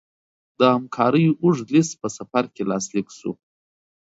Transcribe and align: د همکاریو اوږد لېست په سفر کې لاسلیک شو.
د 0.59 0.61
همکاریو 0.75 1.37
اوږد 1.43 1.67
لېست 1.73 1.93
په 2.01 2.07
سفر 2.17 2.43
کې 2.53 2.63
لاسلیک 2.71 3.07
شو. 3.17 3.31